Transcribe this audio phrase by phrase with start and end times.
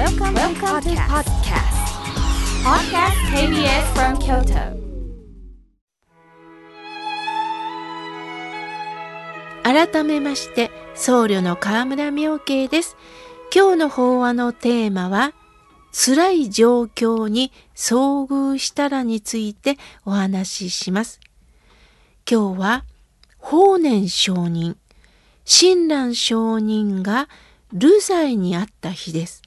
[0.00, 1.76] Welcome, Welcome to podcast.
[2.64, 4.80] Podcast KBS from Kyoto.
[9.62, 12.96] 改めまして僧侶の河村明慶です
[13.54, 15.34] 今日の法話のテーマは
[15.92, 19.76] 辛い状況に遭遇したらについて
[20.06, 21.20] お話しします
[22.26, 22.84] 今日は
[23.36, 24.78] 法然上人
[25.44, 27.28] 親鸞上人が
[27.74, 29.42] 流罪にあった日です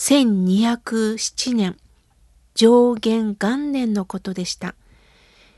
[0.00, 1.76] 1207年
[2.54, 4.74] 上元元年のことでした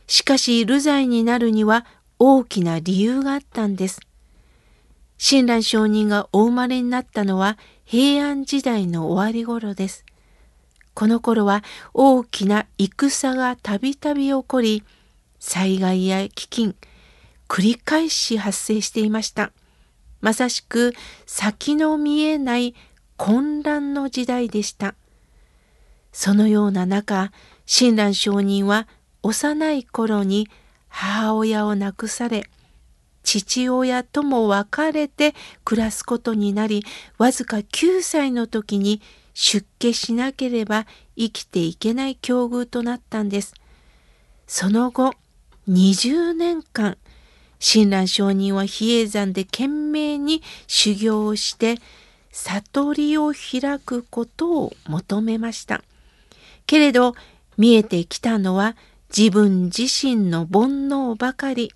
[0.09, 1.87] しかし流罪になるには
[2.19, 4.01] 大きな理由があったんです。
[5.17, 10.05] 親鸞上人がお生まれになったのは平安時代の終わり頃です。
[10.93, 11.63] この頃は
[11.95, 14.83] 大きな戦がたびたび起こり、
[15.39, 16.75] 災害や飢饉、
[17.49, 19.53] 繰り返し発生していました。
[20.21, 20.95] まさしく
[21.27, 22.75] 先の見えない
[23.17, 24.95] 混乱の時代でした。
[26.13, 27.33] そのような中、
[27.67, 28.87] 親鸞上人は
[29.23, 30.49] 幼い頃に
[30.89, 32.45] 母親を亡くされ
[33.23, 36.85] 父親とも別れて暮らすことになり
[37.19, 39.01] わずか9歳の時に
[39.33, 40.87] 出家しなければ
[41.17, 43.55] 生きていけない境遇となったんです。
[44.47, 45.15] その後
[45.69, 46.99] 20年間
[47.59, 51.77] 親鸞上人は比叡山で懸命に修行をして
[52.33, 55.83] 悟りを開くことを求めました。
[56.67, 57.15] けれど
[57.59, 58.77] 見えてきたのは
[59.17, 61.73] 自分自身の煩悩ばかり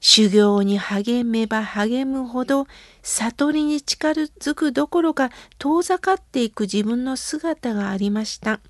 [0.00, 2.66] 修行に励めば励むほど
[3.02, 8.60] 悟りに近づくどころか遠ざかっていく自分の姿がありました。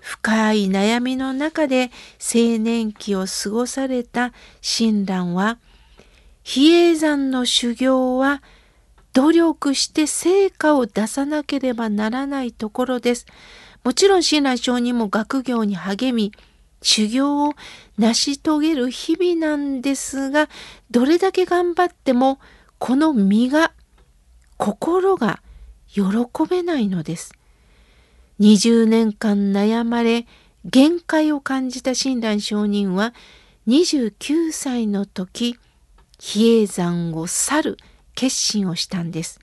[0.00, 5.58] 深い悩みの中で青年期を過ごされた親鸞は
[6.42, 8.42] 比叡山の修行は
[9.12, 13.26] 努力して成果を出さなければならないところです。
[13.84, 16.32] もちろん親鸞上人も学業に励み
[16.82, 17.54] 修行を
[17.98, 20.48] 成し遂げる日々なんですが
[20.90, 22.38] どれだけ頑張っても
[22.78, 23.72] この身が
[24.56, 25.40] 心が
[25.88, 26.02] 喜
[26.48, 27.32] べないのです。
[28.40, 30.26] 20年間悩まれ
[30.64, 33.14] 限界を感じた親鸞上人は
[33.66, 35.56] 29歳の時
[36.18, 37.76] 比叡山を去る
[38.18, 39.38] 決心をしたんです。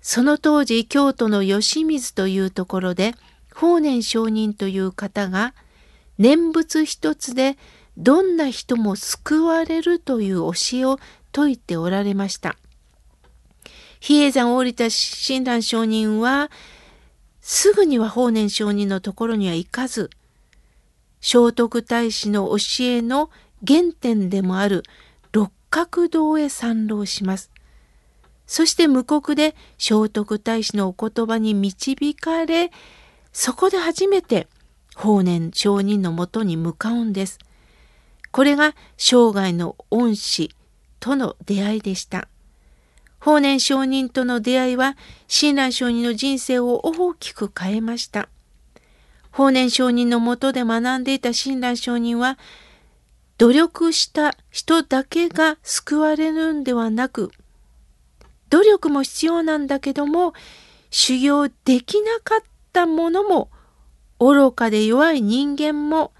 [0.00, 3.12] その当時京都の吉水というところで
[3.54, 5.52] 法然上人という方が
[6.16, 7.58] 念仏一つで
[7.98, 10.98] どんな人も救われるという教えを
[11.34, 12.56] 説いておられました。
[14.00, 16.50] 比叡山を降りた親鸞上人は
[17.42, 20.08] すぐには法然上人のところには行かず
[21.20, 23.28] 聖徳太子の教えの
[23.66, 24.82] 原点でもある
[25.74, 27.50] 角堂へ参籠します。
[28.46, 32.70] そして無国で聖徳太子のお言葉に導かれ
[33.32, 34.46] そこで初めて
[34.94, 37.40] 法然上人のもとに向かうんです。
[38.30, 40.54] これが生涯の恩師
[41.00, 42.28] との出会いでした。
[43.18, 44.96] 法然上人との出会いは
[45.26, 48.28] 親鸞上人の人生を大きく変えました。
[49.32, 52.38] 法然上人のもとで学んでいた親鸞上人は
[53.38, 57.30] 努力した人だけが救われるんではなく
[58.50, 60.32] 努力も必要なんだけども
[60.90, 62.38] 修行できなかっ
[62.72, 63.50] たものも
[64.20, 66.12] 愚かで弱い人間も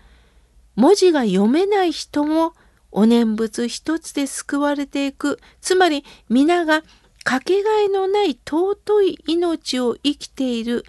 [0.75, 2.55] 文字が読めない人も
[2.91, 5.41] お念仏一つで救われていく。
[5.61, 6.83] つまり皆が
[7.25, 10.85] かけがえのない尊い命を生きている。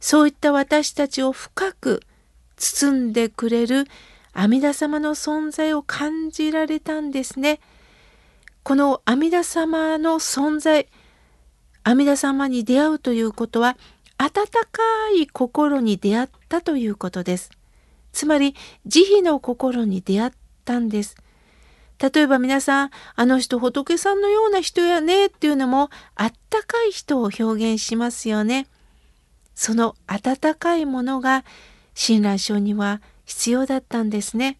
[0.00, 2.02] そういった私たちを深く
[2.56, 3.86] 包んでくれる
[4.34, 7.60] 阿弥陀様の存在を感じられたんですね。
[8.62, 10.88] この阿弥陀様の存在
[11.84, 13.76] 阿弥陀様に出会うということは
[14.18, 14.82] 温か
[15.16, 17.50] い心に出会ったということです。
[18.12, 18.54] つまり
[18.86, 20.32] 慈悲の心に出会っ
[20.64, 21.16] たんです。
[21.98, 28.66] 例えば皆さん、あの人仏さんのような人やねっていうのもあったかい人を表現しますよね。
[29.54, 31.44] その温かいものが
[31.94, 34.58] 親鸞上人は必要だったんですね。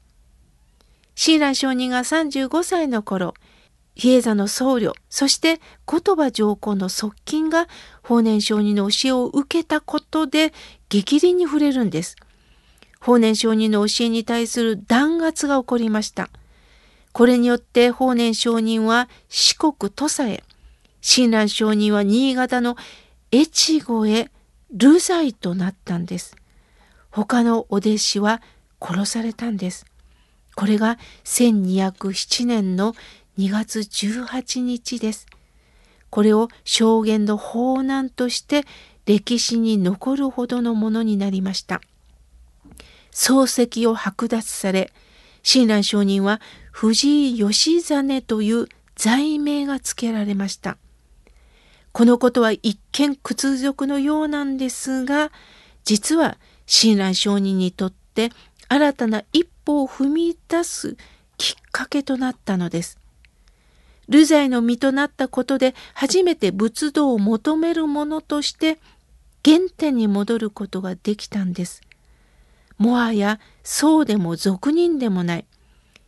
[1.15, 3.35] 親鸞上人が35歳の頃、
[3.95, 7.69] 比叡山の僧侶そして言葉上皇の側近が
[8.03, 10.53] 法然上人の教えを受けたことで
[10.89, 12.17] 激鱗に触れるんです。
[13.01, 16.31] 法然上人の教えに対する弾圧が起こりました。
[17.13, 20.43] これによって法然上人は四国土佐へ
[21.01, 22.77] 親鸞上人は新潟の
[23.33, 24.31] 越後へ
[24.73, 26.35] 流罪となったんです。
[27.11, 28.43] 他のお弟子は
[28.81, 29.87] 殺されたんです。
[30.55, 32.95] これが1207年の
[33.39, 35.27] 2月18日です。
[36.11, 38.65] これを証言の法難として
[39.07, 41.81] 歴史に残るほどのものになりました。
[43.11, 44.93] 漱石を剥奪され、
[45.43, 46.41] 親鸞上人は
[46.71, 48.67] 藤井義実という
[48.97, 50.79] 罪名が付けられました。
[51.93, 55.31] このことは一見屈辱のようなんですが、
[55.85, 58.31] 実は親鸞上人にとって
[58.69, 60.97] 新たな一歩を踏み出す
[61.37, 62.99] きっかけとなったのです。
[64.09, 68.79] 流罪の身となったことで初めて仏道を求める者として
[69.45, 71.83] 原点に戻ることができたんです。
[72.79, 75.47] もはやそうでも俗人でもない。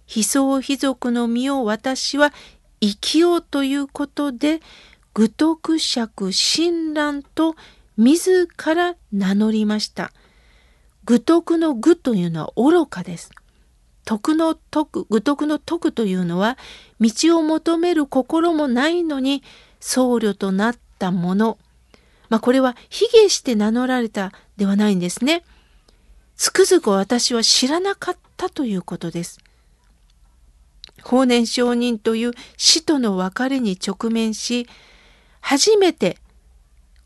[0.07, 2.33] 非僧非族の身を私は
[2.81, 4.61] 生きようということで
[5.15, 7.57] 愚徳釈親鸞と
[7.97, 10.13] 自ら名乗りました。
[11.07, 13.31] 愚徳の愚というのは愚かです。
[14.05, 16.59] 徳の徳、愚徳の徳というのは、
[17.01, 19.43] 道を求める心もないのに、
[19.81, 21.59] 僧侶となったもの。
[22.29, 25.45] まあ、これは卑下して名乗られたではないんですね。
[26.37, 29.39] つくづく私は知らなかったということです。
[31.03, 34.67] 法然上人という死との別れに直面し、
[35.41, 36.19] 初めて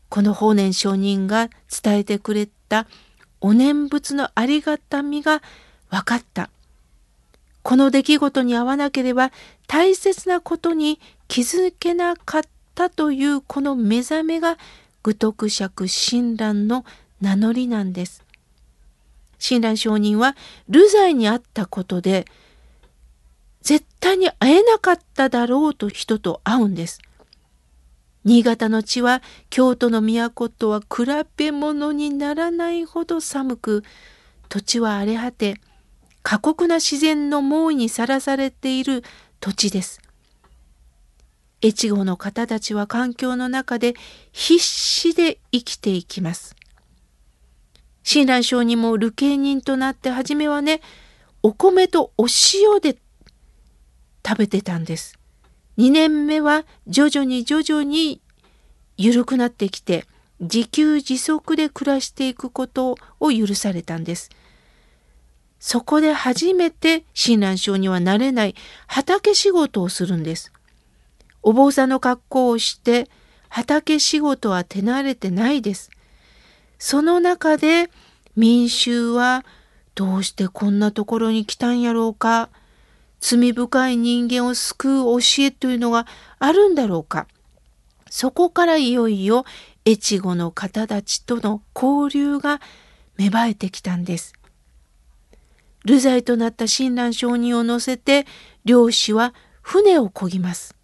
[0.09, 1.49] この法然上人が
[1.83, 2.87] 伝えてくれた
[3.41, 5.41] お念仏のありがたみが
[5.89, 6.49] 分かった。
[7.63, 9.31] この出来事に合わなければ
[9.67, 12.41] 大切なことに気づけなかっ
[12.73, 14.57] たというこの目覚めが
[15.03, 16.85] 愚徳釈親鸞の
[17.19, 18.23] 名乗りなんです。
[19.37, 20.35] 親鸞上人は
[20.69, 22.25] 流罪にあったことで
[23.61, 26.99] 絶対に会えなかっただろうと人と会うんです。
[28.23, 31.05] 新潟の地は京都の都とは比
[31.37, 33.83] べ物にならないほど寒く
[34.49, 35.55] 土地は荒れ果て
[36.23, 39.03] 過酷な自然の猛威にさらされている
[39.39, 40.01] 土地です。
[41.63, 43.93] 越後の方たちは環境の中で
[44.31, 46.55] 必死で生きていきます。
[48.03, 50.81] 親鸞上にも流刑人となって初めはね、
[51.43, 52.97] お米とお塩で
[54.25, 55.20] 食べてたんです。
[55.77, 58.21] 2年目は徐々に徐々に
[58.97, 60.05] 緩くなってきて
[60.39, 64.29] 自給自足で暮らしていくことを許されたんです。
[65.59, 68.55] そこで初めて親鸞症にはなれない
[68.87, 70.51] 畑仕事をするんです。
[71.43, 73.07] お坊さんの格好をして
[73.49, 75.91] 畑仕事は手慣れてないです。
[76.79, 77.91] その中で
[78.35, 79.45] 民衆は
[79.93, 82.49] どうしてこんなところに来たんやろうか
[83.21, 86.07] 罪深い人間を救う教えというのが
[86.39, 87.27] あるんだろうか
[88.09, 89.45] そこからいよいよ
[89.87, 92.59] 越後の方たちとの交流が
[93.17, 94.33] 芽生えてきたんです。
[95.85, 98.27] 流罪となった親鸞上人を乗せて
[98.65, 100.75] 漁師は船を漕ぎます。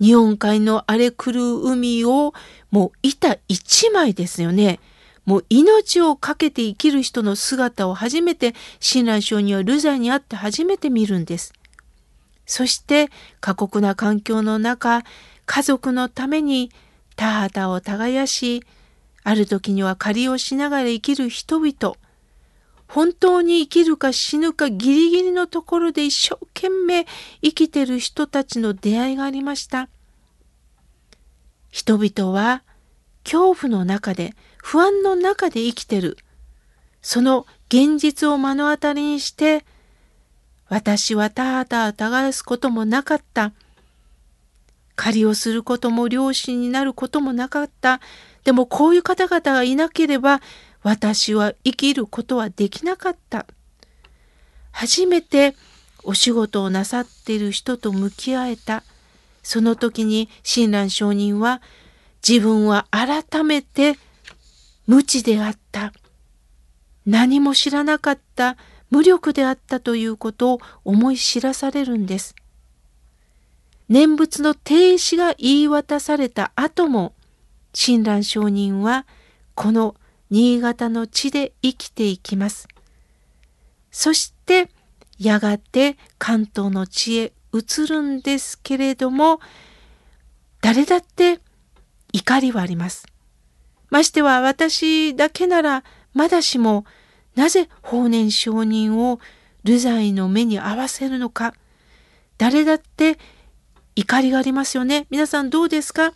[0.00, 2.34] 日本海の荒れ狂う海を
[2.70, 4.80] もう板一枚ですよね。
[5.24, 11.52] もう命を懸けて生きる人の姿を初めて親鸞上人は流罪にあって初めて見るんです。
[12.46, 13.08] そして
[13.40, 15.02] 過酷な環境の中
[15.46, 16.70] 家族のために
[17.16, 18.64] 田畑を耕し
[19.22, 21.96] ある時には借りをしながら生きる人々
[22.86, 27.06] 本当に生きるか死ぬかギリギリのところで一生懸命
[27.42, 29.88] 生きてる人たちの出会いがありました。
[31.70, 32.62] 人々は
[33.24, 36.16] 恐怖の中で不安の中で生きてる。
[37.02, 39.62] その現実を目の当たりにして
[40.70, 43.52] 私はたーた耕すこともなかった。
[44.96, 48.00] 狩りをすることも漁師になることもなかった。
[48.44, 50.40] でもこういう方々がいなければ
[50.82, 53.46] 私は生きることはできなかった。
[54.72, 55.54] 初めて
[56.04, 58.82] お仕事をなさっている人と向き合えた。
[59.42, 61.60] その時に親鸞上人は
[62.26, 63.98] 自分は改めて
[64.86, 65.92] 無知であった。
[67.06, 68.56] 何も知らなかった
[68.90, 72.34] 無力であったということを思い知らされるんです。
[73.88, 77.12] 念仏の停止が言い渡された後も
[77.74, 79.06] 親鸞上人は
[79.54, 79.94] この
[80.30, 82.68] 新潟の地で生きていきます。
[83.90, 84.70] そして
[85.18, 89.40] やがて関東の地へ移るんですけれども
[90.60, 91.40] 誰だって
[92.12, 93.06] 怒りはあります。
[93.90, 96.84] ましては私だけならまだしも
[97.34, 99.20] なぜ法然上人を
[99.64, 101.54] 流罪の目に合わせるのか。
[102.38, 103.18] 誰だって
[103.96, 105.06] 怒りがありますよね。
[105.10, 106.12] 皆さんどうですか？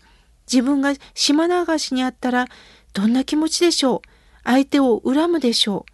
[0.50, 2.46] 自分が島流しにあったら
[2.92, 4.08] どんな気持ちでしょう？
[4.44, 5.92] 相手を恨むでしょう？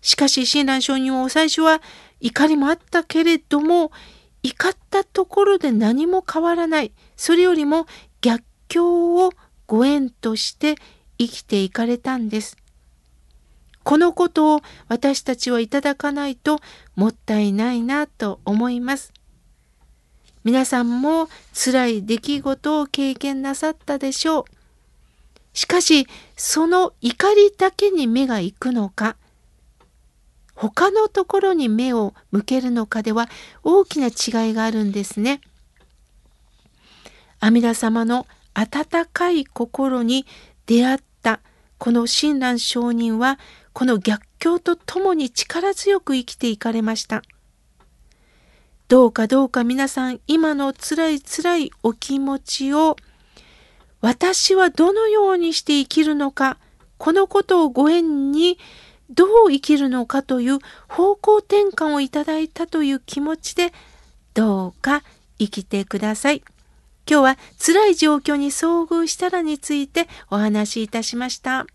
[0.00, 1.80] しかし親鸞上人は最初は
[2.20, 3.92] 怒りもあったけれども
[4.42, 6.92] 怒ったところで何も変わらない。
[7.16, 7.86] それよりも
[8.20, 9.32] 逆境を
[9.68, 10.76] ご縁として
[11.18, 12.56] 生きていかれたんです。
[13.84, 16.60] このことを私たちはいただかないと
[16.96, 19.12] もったいないなと思います。
[20.42, 24.44] 皆さんも辛い出来事を経験なさったでしょう。
[25.52, 26.06] しかし、
[26.36, 29.16] その怒りだけに目が行くのか、
[30.54, 33.28] 他のところに目を向けるのかでは
[33.62, 35.40] 大きな違いがあるんですね。
[37.40, 40.26] 阿弥陀様の温かい心に
[40.66, 41.40] 出会った
[41.78, 43.38] この親鸞上人は
[43.72, 47.22] この逆境とともに力強く生きていかれました。
[48.88, 52.96] どうかどうか皆さん今の辛い辛いお気持ちを
[54.00, 56.56] 私はどのようにして生きるのか
[56.96, 58.58] このことをご縁に
[59.10, 63.72] どう生きるのかという方向転換をいただいたという気持ちで
[64.34, 65.02] どうか
[65.38, 66.42] 生きてください。
[67.08, 71.66] 今日は辛い状況に遭遇したらについてお話しいたしました。